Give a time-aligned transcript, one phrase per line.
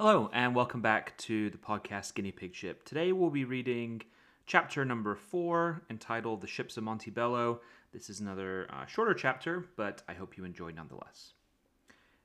[0.00, 2.84] Hello, and welcome back to the podcast Guinea Pig Ship.
[2.84, 4.00] Today we'll be reading
[4.46, 7.60] chapter number four, entitled The Ships of Montebello.
[7.92, 11.32] This is another uh, shorter chapter, but I hope you enjoy nonetheless.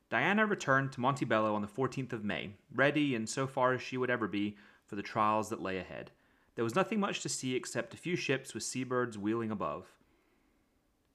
[0.08, 3.96] Diana returned to Montebello on the 14th of May, ready and so far as she
[3.96, 4.56] would ever be
[4.86, 6.12] for the trials that lay ahead.
[6.54, 9.93] There was nothing much to see except a few ships with seabirds wheeling above.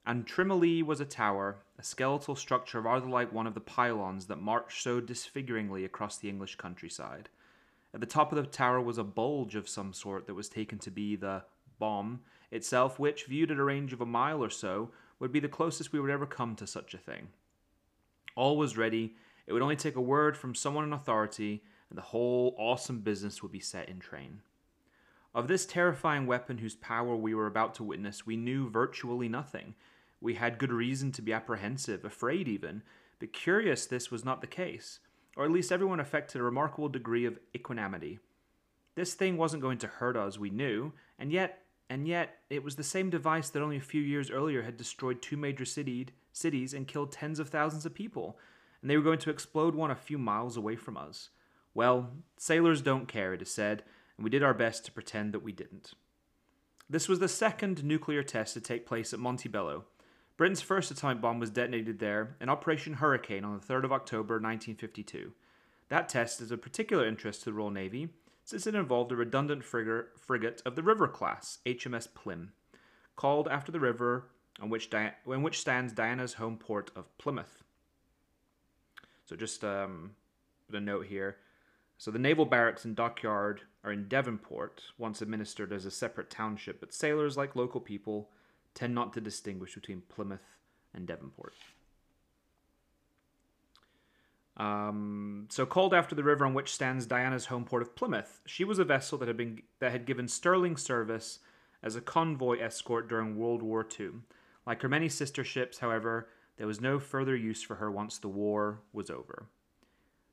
[0.06, 4.40] And Trimouille was a tower, a skeletal structure rather like one of the pylons that
[4.40, 7.28] marched so disfiguringly across the English countryside.
[7.92, 10.78] At the top of the tower was a bulge of some sort that was taken
[10.80, 11.42] to be the
[11.78, 12.20] bomb
[12.50, 15.92] itself, which, viewed at a range of a mile or so, would be the closest
[15.92, 17.28] we would ever come to such a thing.
[18.36, 19.16] All was ready.
[19.46, 23.42] It would only take a word from someone in authority, and the whole awesome business
[23.42, 24.40] would be set in train.
[25.34, 29.74] Of this terrifying weapon whose power we were about to witness, we knew virtually nothing.
[30.20, 32.82] We had good reason to be apprehensive, afraid even,
[33.18, 35.00] but curious this was not the case,
[35.36, 38.18] or at least everyone affected a remarkable degree of equanimity.
[38.96, 42.76] This thing wasn't going to hurt us, we knew, and yet, and yet, it was
[42.76, 46.72] the same device that only a few years earlier had destroyed two major citied, cities
[46.74, 48.38] and killed tens of thousands of people,
[48.80, 51.30] and they were going to explode one a few miles away from us.
[51.74, 53.82] Well, sailors don't care, it is said,
[54.16, 55.94] and we did our best to pretend that we didn't.
[56.88, 59.84] This was the second nuclear test to take place at Montebello,
[60.40, 64.36] Britain's first atomic bomb was detonated there in Operation Hurricane on the 3rd of October
[64.36, 65.32] 1952.
[65.90, 68.08] That test is of particular interest to the Royal Navy
[68.42, 72.52] since it involved a redundant frigate of the River class, HMS Plym,
[73.16, 74.28] called after the river
[74.62, 77.62] on which, Di- which stands Diana's home port of Plymouth.
[79.26, 80.12] So, just um,
[80.72, 81.36] a note here.
[81.98, 86.80] So, the naval barracks and dockyard are in Devonport, once administered as a separate township,
[86.80, 88.30] but sailors, like local people,
[88.74, 90.56] tend not to distinguish between Plymouth
[90.94, 91.54] and Devonport.
[94.56, 98.64] Um, so called after the river on which stands Diana's home port of Plymouth, she
[98.64, 101.38] was a vessel that had been that had given sterling service
[101.82, 104.10] as a convoy escort during World War II.
[104.66, 106.28] Like her many sister ships, however,
[106.58, 109.46] there was no further use for her once the war was over.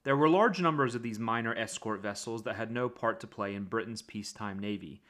[0.03, 3.56] There were large numbers of these minor escort vessels that had no part to play
[3.56, 5.02] in Britain's peacetime navy,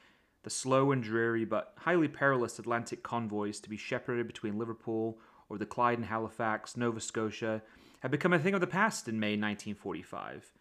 [0.42, 5.18] the slow and dreary but highly perilous Atlantic convoys to be shepherded between Liverpool
[5.48, 7.62] or the Clyde and Halifax, Nova Scotia,
[8.00, 10.52] had become a thing of the past in May 1945.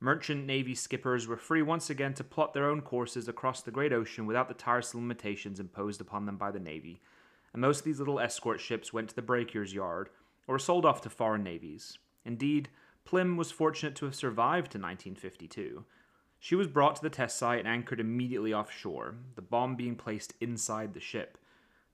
[0.00, 3.92] Merchant Navy skippers were free once again to plot their own courses across the great
[3.92, 7.00] ocean without the tiresome limitations imposed upon them by the Navy,
[7.52, 10.10] and most of these little escort ships went to the breaker's yard
[10.46, 11.98] or were sold off to foreign navies.
[12.24, 12.68] Indeed,
[13.04, 15.84] Plym was fortunate to have survived to 1952.
[16.46, 20.32] She was brought to the test site and anchored immediately offshore, the bomb being placed
[20.40, 21.38] inside the ship.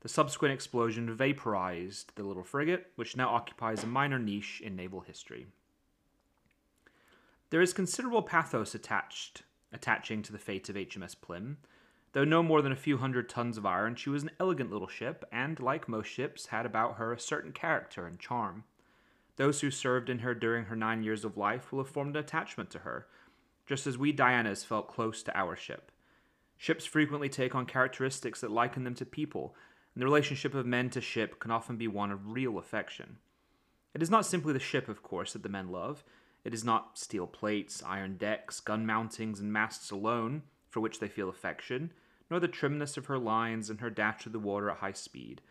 [0.01, 5.01] The subsequent explosion vaporized the little frigate, which now occupies a minor niche in naval
[5.01, 5.47] history.
[7.49, 11.57] There is considerable pathos attached attaching to the fate of HMS Plym.
[12.13, 14.87] Though no more than a few hundred tons of iron, she was an elegant little
[14.87, 18.65] ship, and, like most ships, had about her a certain character and charm.
[19.37, 22.23] Those who served in her during her nine years of life will have formed an
[22.23, 23.07] attachment to her,
[23.67, 25.91] just as we Dianas felt close to our ship.
[26.57, 29.55] Ships frequently take on characteristics that liken them to people,
[29.95, 33.19] and the relationship of men to ship can often be one of real affection.
[33.95, 36.05] It is not simply the ship, of course, that the men love.
[36.45, 41.09] It is not steel plates, iron decks, gun mountings, and masts alone for which they
[41.09, 41.93] feel affection,
[42.31, 45.43] nor the trimness of her lines and her dash through the water at high speed.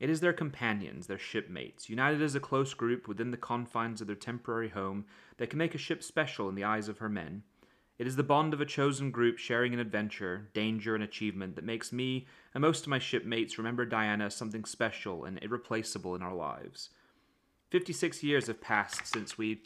[0.00, 4.06] It is their companions, their shipmates, united as a close group within the confines of
[4.06, 5.04] their temporary home,
[5.36, 7.42] that can make a ship special in the eyes of her men.
[7.98, 11.66] It is the bond of a chosen group sharing an adventure, danger, and achievement that
[11.66, 16.22] makes me and most of my shipmates remember Diana as something special and irreplaceable in
[16.22, 16.88] our lives.
[17.68, 19.60] Fifty six years have passed since we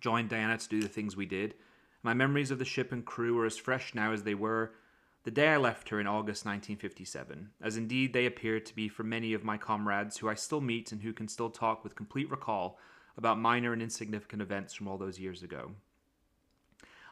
[0.00, 1.54] joined Diana to do the things we did.
[2.02, 4.72] My memories of the ship and crew are as fresh now as they were
[5.24, 9.04] the day I left her in August 1957, as indeed they appear to be for
[9.04, 12.30] many of my comrades who I still meet and who can still talk with complete
[12.30, 12.78] recall
[13.16, 15.72] about minor and insignificant events from all those years ago.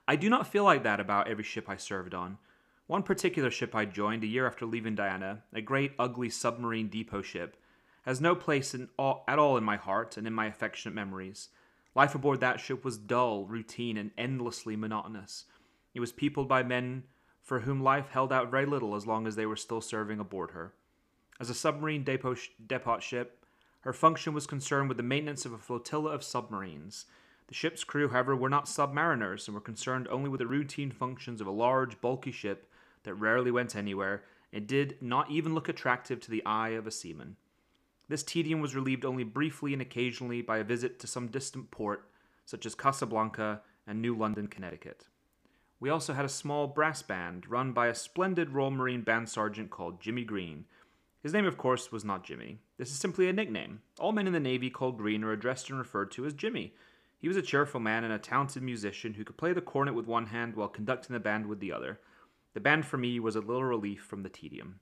[0.09, 2.39] I do not feel like that about every ship I served on.
[2.89, 7.23] One particular ship I joined a year after leaving Diana, a great ugly submarine depot
[7.23, 7.57] ship,
[8.03, 11.51] has no place all, at all in my heart and in my affectionate memories.
[11.95, 15.45] Life aboard that ship was dull, routine, and endlessly monotonous.
[15.95, 17.05] It was peopled by men
[17.43, 20.51] for whom life held out very little as long as they were still serving aboard
[20.53, 20.73] her.
[21.41, 23.45] As a submarine depot, depot ship,
[23.81, 27.07] her function was concerned with the maintenance of a flotilla of submarines,
[27.51, 31.41] the ship's crew, however, were not submariners and were concerned only with the routine functions
[31.41, 32.71] of a large, bulky ship
[33.03, 34.23] that rarely went anywhere
[34.53, 37.35] and did not even look attractive to the eye of a seaman.
[38.09, 42.09] This tedium was relieved only briefly and occasionally by a visit to some distant port,
[42.47, 45.07] such as Casablanca and New London, Connecticut.
[45.81, 49.71] We also had a small brass band run by a splendid Royal Marine band sergeant
[49.71, 50.67] called Jimmy Green.
[51.23, 52.59] His name, of course, was not Jimmy.
[52.77, 53.81] This is simply a nickname.
[53.99, 56.75] All men in the Navy called Green are addressed and referred to as Jimmy.
[57.19, 60.07] He was a cheerful man and a talented musician who could play the cornet with
[60.07, 61.99] one hand while conducting the band with the other.
[62.53, 64.81] The band for me was a little relief from the tedium.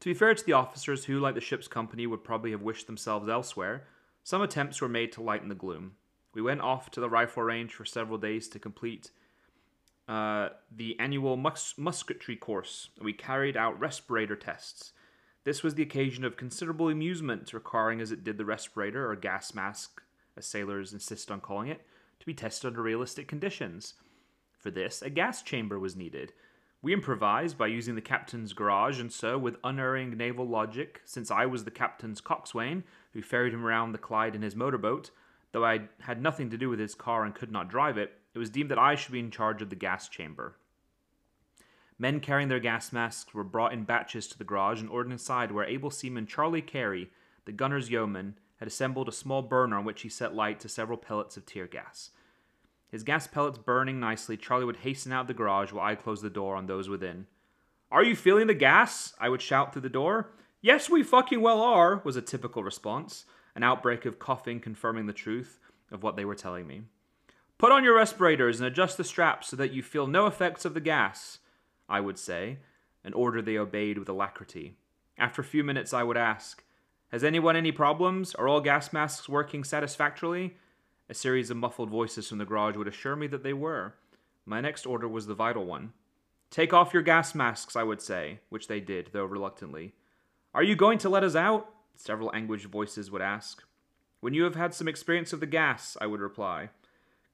[0.00, 2.86] To be fair to the officers who, like the ship's company, would probably have wished
[2.86, 3.84] themselves elsewhere,
[4.22, 5.92] some attempts were made to lighten the gloom.
[6.32, 9.10] We went off to the rifle range for several days to complete
[10.08, 12.90] uh, the annual mus- musketry course.
[13.00, 14.92] We carried out respirator tests.
[15.44, 19.54] This was the occasion of considerable amusement, requiring as it did the respirator, or gas
[19.54, 20.02] mask,
[20.36, 21.86] as sailors insist on calling it,
[22.20, 23.94] to be tested under realistic conditions.
[24.58, 26.32] For this, a gas chamber was needed.
[26.80, 31.46] We improvised by using the captain's garage, and so, with unerring naval logic, since I
[31.46, 35.10] was the captain's coxswain, who ferried him around the Clyde in his motorboat,
[35.52, 38.38] though I had nothing to do with his car and could not drive it, it
[38.38, 40.56] was deemed that I should be in charge of the gas chamber.
[41.98, 45.52] Men carrying their gas masks were brought in batches to the garage and ordered inside,
[45.52, 47.10] where able seaman Charlie Carey,
[47.44, 50.98] the gunner's yeoman, had assembled a small burner on which he set light to several
[50.98, 52.10] pellets of tear gas.
[52.90, 56.22] His gas pellets burning nicely, Charlie would hasten out of the garage while I closed
[56.22, 57.26] the door on those within.
[57.90, 59.14] Are you feeling the gas?
[59.20, 60.30] I would shout through the door.
[60.60, 65.12] Yes, we fucking well are, was a typical response, an outbreak of coughing confirming the
[65.12, 65.60] truth
[65.92, 66.82] of what they were telling me.
[67.58, 70.74] Put on your respirators and adjust the straps so that you feel no effects of
[70.74, 71.38] the gas,
[71.88, 72.58] I would say,
[73.04, 74.74] an order they obeyed with alacrity.
[75.16, 76.64] After a few minutes, I would ask,
[77.12, 78.34] Has anyone any problems?
[78.34, 80.56] Are all gas masks working satisfactorily?
[81.08, 83.94] A series of muffled voices from the garage would assure me that they were.
[84.44, 85.92] My next order was the vital one.
[86.50, 89.94] Take off your gas masks, I would say, which they did, though reluctantly.
[90.54, 91.68] Are you going to let us out?
[91.94, 93.62] Several anguished voices would ask.
[94.20, 96.70] When you have had some experience of the gas, I would reply.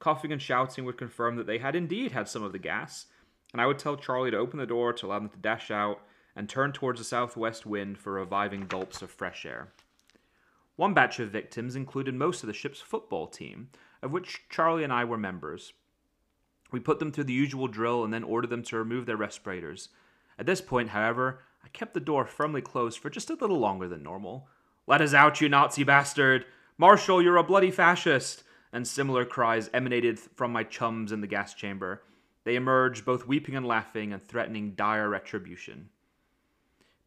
[0.01, 3.05] Coughing and shouting would confirm that they had indeed had some of the gas,
[3.53, 6.01] and I would tell Charlie to open the door to allow them to dash out
[6.35, 9.71] and turn towards the southwest wind for reviving gulps of fresh air.
[10.75, 13.69] One batch of victims included most of the ship's football team,
[14.01, 15.73] of which Charlie and I were members.
[16.71, 19.89] We put them through the usual drill and then ordered them to remove their respirators.
[20.39, 23.87] At this point, however, I kept the door firmly closed for just a little longer
[23.87, 24.47] than normal.
[24.87, 26.47] Let us out, you Nazi bastard!
[26.79, 28.41] Marshal, you're a bloody fascist!
[28.73, 32.03] And similar cries emanated from my chums in the gas chamber.
[32.43, 35.89] They emerged, both weeping and laughing, and threatening dire retribution.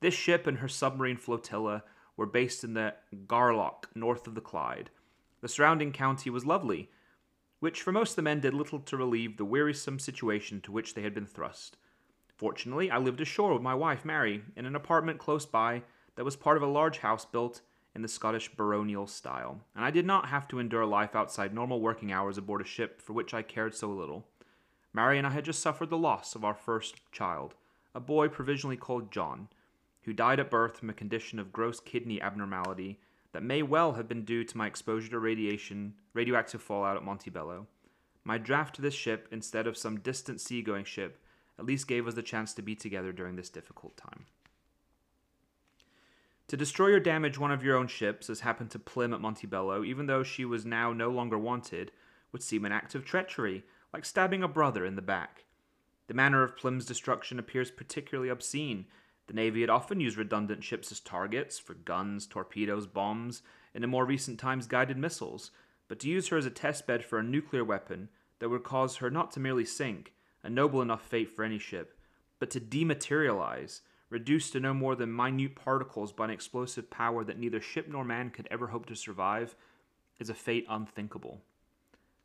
[0.00, 1.84] This ship and her submarine flotilla
[2.16, 2.94] were based in the
[3.26, 4.90] Gareloch, north of the Clyde.
[5.40, 6.90] The surrounding county was lovely,
[7.61, 10.94] which for most of the men did little to relieve the wearisome situation to which
[10.94, 11.78] they had been thrust.
[12.37, 15.82] Fortunately, I lived ashore with my wife, Mary, in an apartment close by
[16.17, 17.62] that was part of a large house built
[17.94, 21.81] in the Scottish baronial style, and I did not have to endure life outside normal
[21.81, 24.26] working hours aboard a ship for which I cared so little.
[24.93, 27.55] Mary and I had just suffered the loss of our first child,
[27.94, 29.49] a boy provisionally called John,
[30.02, 33.00] who died at birth from a condition of gross kidney abnormality
[33.32, 37.67] that may well have been due to my exposure to radiation, radioactive fallout at Montebello.
[38.23, 41.19] My draft to this ship, instead of some distant seagoing ship,
[41.58, 44.26] at least gave us the chance to be together during this difficult time.
[46.49, 49.82] To destroy or damage one of your own ships, as happened to Plym at Montebello,
[49.82, 51.91] even though she was now no longer wanted,
[52.32, 55.44] would seem an act of treachery, like stabbing a brother in the back.
[56.06, 58.86] The manner of Plym's destruction appears particularly obscene,
[59.27, 63.43] the Navy had often used redundant ships as targets for guns, torpedoes, bombs,
[63.74, 65.51] and in more recent times guided missiles,
[65.89, 68.96] but to use her as a test bed for a nuclear weapon that would cause
[68.96, 71.98] her not to merely sink, a noble enough fate for any ship,
[72.39, 73.81] but to dematerialize,
[74.14, 78.04] reduced to no more than minute particles by an explosive power that neither ship nor
[78.04, 79.54] man could ever hope to survive,
[80.18, 81.42] is a fate unthinkable.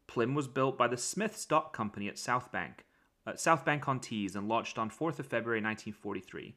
[0.08, 2.86] Plym was built by the Smiths Dock Company at South Southbank,
[3.28, 6.56] at uh, Southbank on Tees, and launched on 4th of February 1943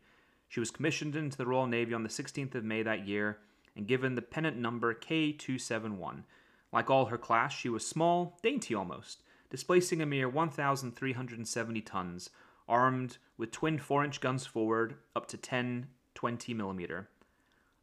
[0.53, 3.39] she was commissioned into the Royal Navy on the 16th of May that year
[3.75, 6.25] and given the pennant number K271.
[6.71, 12.29] Like all her class, she was small, dainty almost, displacing a mere 1,370 tons,
[12.73, 17.09] armed with twin 4 inch guns forward, up to 10 20 millimeter.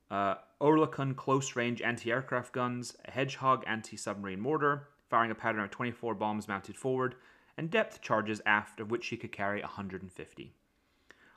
[0.10, 5.62] Uh, Oerlikon close range anti aircraft guns, a Hedgehog anti submarine mortar, firing a pattern
[5.62, 7.16] of 24 bombs mounted forward,
[7.58, 10.54] and depth charges aft, of which she could carry 150.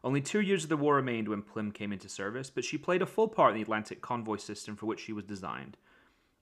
[0.05, 3.03] Only two years of the war remained when Plym came into service, but she played
[3.03, 5.77] a full part in the Atlantic convoy system for which she was designed.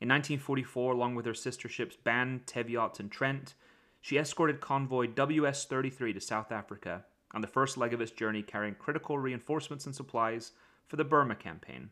[0.01, 3.55] In 1944, along with her sister ships Bann, Teviot, and Trent,
[4.01, 8.43] she escorted convoy WS 33 to South Africa on the first leg of its journey,
[8.43, 10.53] carrying critical reinforcements and supplies
[10.87, 11.91] for the Burma campaign.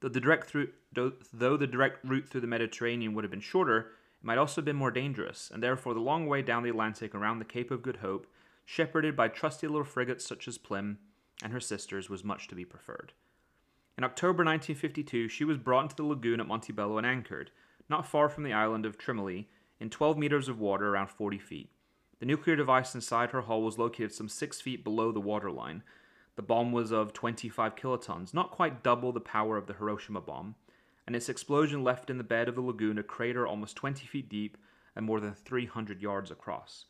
[0.00, 3.92] Though the direct, through, though the direct route through the Mediterranean would have been shorter,
[4.20, 7.14] it might also have been more dangerous, and therefore the long way down the Atlantic
[7.14, 8.26] around the Cape of Good Hope,
[8.64, 10.98] shepherded by trusty little frigates such as Plym
[11.42, 13.12] and her sisters, was much to be preferred.
[13.96, 17.50] In October 1952, she was brought into the lagoon at Montebello and anchored,
[17.88, 19.46] not far from the island of Trimouille,
[19.80, 21.70] in 12 meters of water around 40 feet.
[22.20, 25.82] The nuclear device inside her hull was located some 6 feet below the waterline.
[26.36, 30.56] The bomb was of 25 kilotons, not quite double the power of the Hiroshima bomb,
[31.06, 34.28] and its explosion left in the bed of the lagoon a crater almost 20 feet
[34.28, 34.56] deep
[34.94, 36.86] and more than 300 yards across.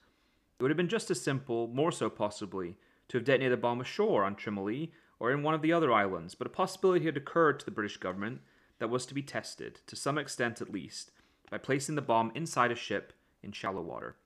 [0.58, 2.76] It would have been just as simple, more so possibly,
[3.08, 4.90] to have detonated the bomb ashore on Trimouille
[5.20, 7.96] or in one of the other islands, but a possibility had occurred to the British
[7.96, 8.40] government
[8.78, 11.10] that was to be tested, to some extent at least,
[11.50, 13.12] by placing the bomb inside a ship
[13.42, 14.16] in shallow water.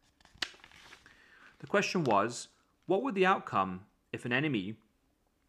[1.61, 2.49] The question was
[2.87, 4.77] what would the outcome if an enemy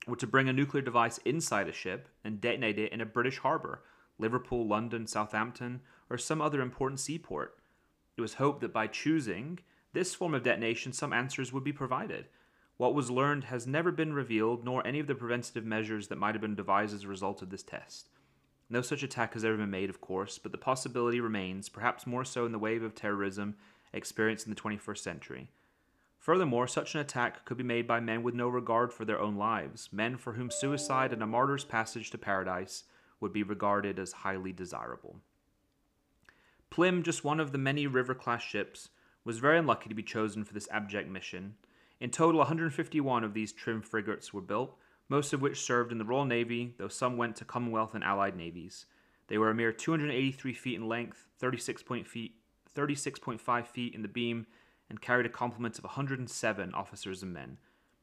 [0.07, 3.39] were to bring a nuclear device inside a ship and detonate it in a British
[3.39, 3.81] harbour,
[4.19, 7.57] Liverpool, London, Southampton, or some other important seaport?
[8.15, 9.59] It was hoped that by choosing
[9.93, 12.25] this form of detonation, some answers would be provided.
[12.77, 16.35] What was learned has never been revealed, nor any of the preventative measures that might
[16.35, 18.09] have been devised as a result of this test.
[18.69, 22.25] No such attack has ever been made, of course, but the possibility remains, perhaps more
[22.25, 23.55] so in the wave of terrorism
[23.93, 25.47] experienced in the 21st century.
[26.17, 29.35] Furthermore, such an attack could be made by men with no regard for their own
[29.35, 32.85] lives, men for whom suicide and a martyr's passage to paradise
[33.19, 35.17] would be regarded as highly desirable.
[36.69, 38.89] Plym, just one of the many river class ships,
[39.25, 41.55] was very unlucky to be chosen for this abject mission.
[41.99, 44.77] In total, 151 of these trim frigates were built,
[45.09, 48.35] most of which served in the Royal Navy, though some went to Commonwealth and Allied
[48.35, 48.85] navies.
[49.27, 52.35] They were a mere 283 feet in length, 36.5 feet,
[52.75, 54.45] 36.5 feet in the beam,
[54.89, 57.57] and carried a complement of 107 officers and men.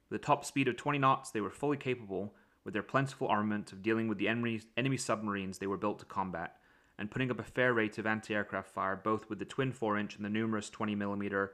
[0.08, 3.72] With a top speed of 20 knots, they were fully capable, with their plentiful armament,
[3.72, 6.56] of dealing with the enemy, enemy submarines they were built to combat,
[6.98, 9.98] and putting up a fair rate of anti aircraft fire both with the twin 4
[9.98, 11.48] inch and the numerous 20 mm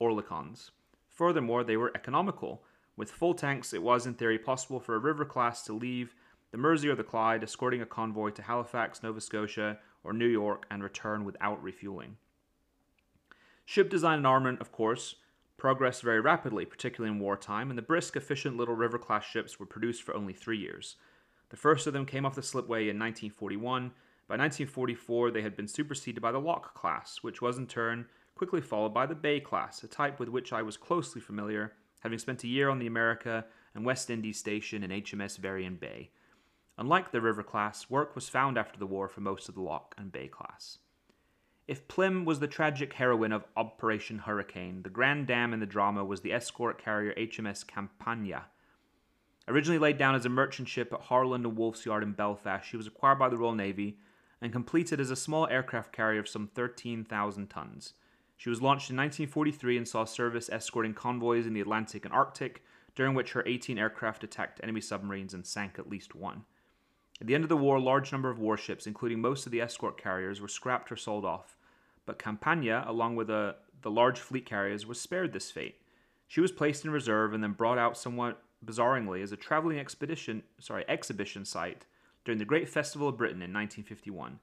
[0.00, 0.70] Oerlikons.
[1.08, 2.62] Furthermore, they were economical,
[2.98, 6.14] with full tanks, it was in theory possible for a river class to leave
[6.50, 10.66] the Mersey or the Clyde, escorting a convoy to Halifax, Nova Scotia, or New York,
[10.70, 12.16] and return without refueling.
[13.64, 15.16] Ship design and armament, of course,
[15.58, 19.66] progressed very rapidly, particularly in wartime, and the brisk, efficient little river class ships were
[19.66, 20.96] produced for only three years.
[21.50, 23.92] The first of them came off the slipway in 1941.
[24.26, 28.60] By 1944, they had been superseded by the Loch class, which was in turn quickly
[28.60, 32.44] followed by the Bay class, a type with which I was closely familiar having spent
[32.44, 36.10] a year on the America and West Indies station in HMS Veryan Bay.
[36.76, 39.94] Unlike the River class, work was found after the war for most of the Loch
[39.98, 40.78] and Bay class.
[41.66, 46.04] If Plym was the tragic heroine of Operation Hurricane, the grand dam in the drama
[46.04, 48.46] was the escort carrier HMS Campania.
[49.46, 52.76] Originally laid down as a merchant ship at Harland and Wolff's Yard in Belfast, she
[52.76, 53.98] was acquired by the Royal Navy
[54.40, 57.94] and completed as a small aircraft carrier of some 13,000 tons.
[58.38, 62.64] She was launched in 1943 and saw service escorting convoys in the Atlantic and Arctic,
[62.94, 66.44] during which her 18 aircraft attacked enemy submarines and sank at least one.
[67.20, 69.60] At the end of the war, a large number of warships, including most of the
[69.60, 71.56] escort carriers, were scrapped or sold off,
[72.06, 75.82] but Campania, along with a, the large fleet carriers, was spared this fate.
[76.28, 80.44] She was placed in reserve and then brought out somewhat bizarrely as a traveling expedition,
[80.60, 81.86] sorry, exhibition site
[82.24, 84.38] during the Great Festival of Britain in 1951,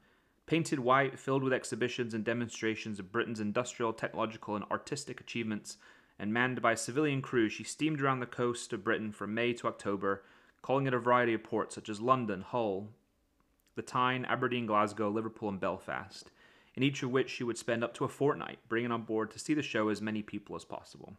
[0.48, 5.78] Painted white, filled with exhibitions and demonstrations of Britain's industrial, technological, and artistic achievements,
[6.20, 9.54] and manned by a civilian crew, she steamed around the coast of Britain from May
[9.54, 10.24] to October,
[10.62, 12.90] calling at a variety of ports such as London, Hull,
[13.76, 16.30] the Tyne, Aberdeen, Glasgow, Liverpool, and Belfast,
[16.76, 19.40] in each of which she would spend up to a fortnight, bringing on board to
[19.40, 21.18] see the show as many people as possible.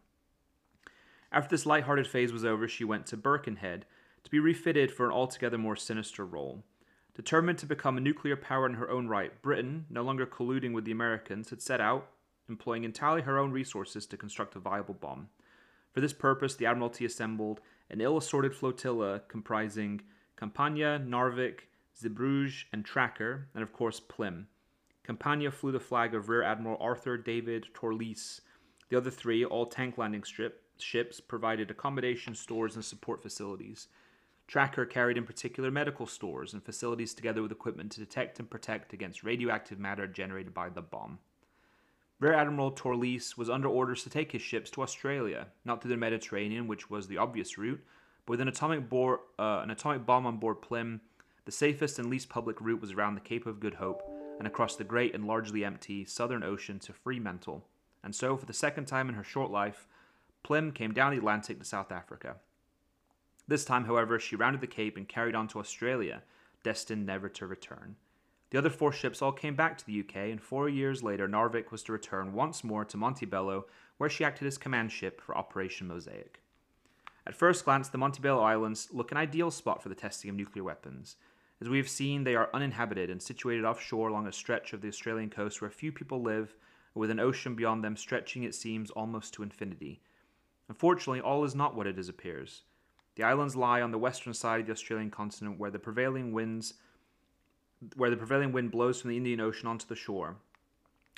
[1.31, 3.85] After this light-hearted phase was over, she went to Birkenhead
[4.23, 6.63] to be refitted for an altogether more sinister role.
[7.17, 10.85] Determined to become a nuclear power in her own right, Britain, no longer colluding with
[10.85, 12.11] the Americans, had set out,
[12.47, 15.29] employing entirely her own resources to construct a viable bomb.
[15.91, 17.59] For this purpose, the Admiralty assembled
[17.89, 20.01] an ill assorted flotilla comprising
[20.35, 21.61] Campania, Narvik,
[21.99, 24.47] Zeebrugge, and Tracker, and of course Plym.
[25.03, 28.41] Campania flew the flag of Rear Admiral Arthur David Torlesse.
[28.89, 33.87] The other three, all tank landing strip, ships, provided accommodation, stores, and support facilities.
[34.47, 38.93] Tracker carried in particular medical stores and facilities together with equipment to detect and protect
[38.93, 41.19] against radioactive matter generated by the bomb.
[42.19, 45.97] Rear Admiral Torlesse was under orders to take his ships to Australia, not through the
[45.97, 47.83] Mediterranean, which was the obvious route,
[48.25, 51.01] but with an atomic, bo- uh, an atomic bomb on board Plym,
[51.45, 54.01] the safest and least public route was around the Cape of Good Hope
[54.39, 57.65] and across the great and largely empty Southern Ocean to Fremantle.
[58.03, 59.87] And so, for the second time in her short life,
[60.43, 62.37] Plym came down the Atlantic to South Africa.
[63.47, 66.23] This time, however, she rounded the Cape and carried on to Australia,
[66.63, 67.95] destined never to return.
[68.49, 71.71] The other four ships all came back to the UK, and four years later, Narvik
[71.71, 73.65] was to return once more to Montebello,
[73.97, 76.41] where she acted as command ship for Operation Mosaic.
[77.25, 80.63] At first glance, the Montebello Islands look an ideal spot for the testing of nuclear
[80.63, 81.17] weapons.
[81.59, 84.87] As we have seen, they are uninhabited and situated offshore along a stretch of the
[84.87, 86.55] Australian coast where few people live,
[86.93, 90.01] with an ocean beyond them stretching, it seems, almost to infinity.
[90.69, 92.63] Unfortunately, all is not what it appears.
[93.17, 96.75] The islands lie on the western side of the Australian continent where the prevailing winds
[97.95, 100.35] where the prevailing wind blows from the Indian Ocean onto the shore,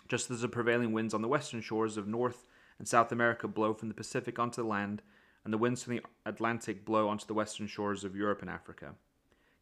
[0.08, 2.46] just as the prevailing winds on the western shores of North
[2.78, 5.02] and South America blow from the Pacific onto the land,
[5.44, 8.96] and the winds from the Atlantic blow onto the western shores of Europe and Africa.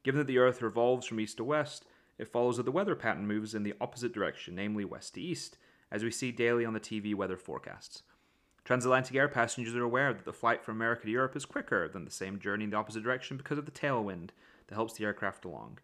[0.04, 1.86] Given that the Earth revolves from east to west,
[2.20, 5.58] it follows that the weather pattern moves in the opposite direction, namely west to east,
[5.92, 8.04] as we see daily on the TV weather forecasts.
[8.68, 12.04] Transatlantic air passengers are aware that the flight from America to Europe is quicker than
[12.04, 14.32] the same journey in the opposite direction because of the tailwind
[14.68, 15.80] that helps the aircraft along.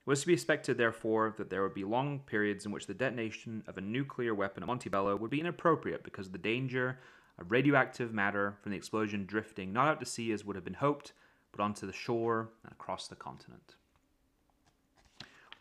[0.00, 2.94] It was to be expected, therefore, that there would be long periods in which the
[2.94, 6.98] detonation of a nuclear weapon at Montebello would be inappropriate because of the danger
[7.38, 10.72] of radioactive matter from the explosion drifting not out to sea as would have been
[10.72, 11.12] hoped,
[11.54, 13.74] but onto the shore and across the continent.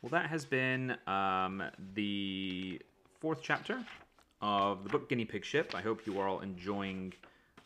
[0.01, 1.63] Well, that has been um,
[1.96, 2.82] the
[3.20, 3.84] fourth chapter
[4.42, 5.74] of the book Guinea Pig Ship.
[5.76, 7.14] I hope you are all enjoying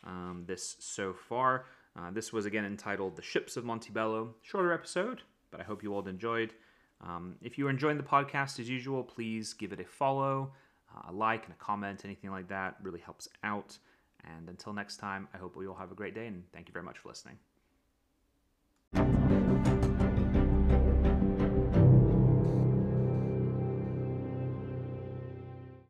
[0.04, 1.66] um, this so far.
[1.98, 4.36] Uh, this was again entitled The Ships of Montebello.
[4.42, 6.54] Shorter episode, but I hope you all enjoyed.
[7.02, 10.52] Um, if you are enjoying the podcast as usual, please give it a follow,
[10.96, 12.02] uh, a like, and a comment.
[12.04, 13.78] Anything like that really helps out.
[14.24, 16.74] And until next time, I hope we all have a great day and thank you
[16.74, 17.38] very much for listening.